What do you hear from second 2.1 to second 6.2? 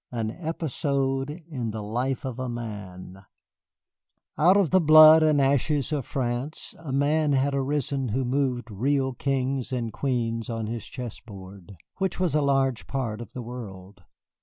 OF A MAN Out of the blood and ashes of